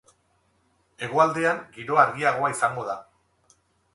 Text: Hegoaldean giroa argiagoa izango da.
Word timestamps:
Hegoaldean 1.07 1.59
giroa 1.77 2.01
argiagoa 2.05 2.51
izango 2.55 2.87
da. 2.87 2.95